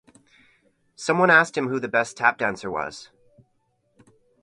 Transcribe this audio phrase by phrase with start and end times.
[0.95, 3.11] Someone asked him who the best tap dancer was.